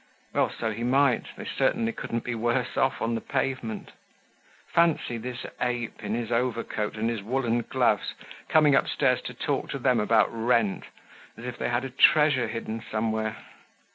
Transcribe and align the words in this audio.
Well, 0.33 0.49
so 0.49 0.71
he 0.71 0.83
might, 0.83 1.25
they 1.37 1.45
certainly 1.45 1.91
couldn't 1.91 2.23
be 2.23 2.33
worse 2.33 2.75
off 2.75 3.03
on 3.03 3.13
the 3.13 3.21
pavement! 3.21 3.91
Fancy 4.73 5.19
this 5.19 5.45
ape, 5.61 6.01
in 6.03 6.15
his 6.15 6.31
overcoat 6.31 6.95
and 6.97 7.07
his 7.07 7.21
woolen 7.21 7.59
gloves, 7.61 8.15
coming 8.49 8.73
upstairs 8.73 9.21
to 9.25 9.35
talk 9.35 9.69
to 9.69 9.77
them 9.77 9.99
about 9.99 10.29
rent, 10.33 10.85
as 11.37 11.45
if 11.45 11.55
they 11.59 11.65
had 11.69 11.83
had 11.83 11.93
a 11.93 11.95
treasure 11.95 12.47
hidden 12.47 12.81
somewhere! 12.89 13.35